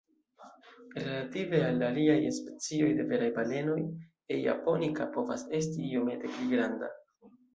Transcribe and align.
Relative 0.99 1.59
al 1.65 1.81
aliaj 1.87 2.15
specioj 2.37 2.87
de 3.01 3.05
veraj 3.11 3.29
balenoj, 3.37 3.77
"E. 4.35 4.39
japonica" 4.47 5.07
povas 5.17 5.47
esti 5.61 5.85
iomete 5.91 6.33
pli 6.39 6.49
granda. 6.57 6.91